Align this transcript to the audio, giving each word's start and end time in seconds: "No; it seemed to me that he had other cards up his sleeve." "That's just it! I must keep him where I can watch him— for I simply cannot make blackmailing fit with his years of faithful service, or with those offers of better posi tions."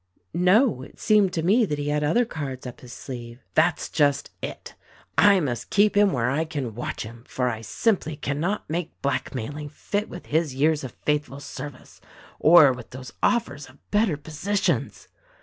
"No; 0.33 0.81
it 0.81 0.97
seemed 0.99 1.31
to 1.33 1.43
me 1.43 1.63
that 1.63 1.77
he 1.77 1.89
had 1.89 2.03
other 2.03 2.25
cards 2.25 2.65
up 2.65 2.81
his 2.81 2.91
sleeve." 2.91 3.39
"That's 3.53 3.87
just 3.87 4.31
it! 4.41 4.73
I 5.15 5.39
must 5.39 5.69
keep 5.69 5.95
him 5.95 6.11
where 6.11 6.31
I 6.31 6.43
can 6.43 6.73
watch 6.73 7.03
him— 7.03 7.23
for 7.27 7.47
I 7.51 7.61
simply 7.61 8.15
cannot 8.15 8.67
make 8.67 8.99
blackmailing 9.03 9.69
fit 9.69 10.09
with 10.09 10.25
his 10.25 10.55
years 10.55 10.83
of 10.83 10.97
faithful 11.05 11.39
service, 11.39 12.01
or 12.39 12.73
with 12.73 12.89
those 12.89 13.13
offers 13.21 13.69
of 13.69 13.77
better 13.91 14.17
posi 14.17 14.59
tions." 14.63 15.07